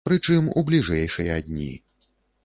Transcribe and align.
Прычым, 0.09 0.45
у 0.61 0.61
бліжэйшыя 0.69 1.35
дні. 1.49 1.69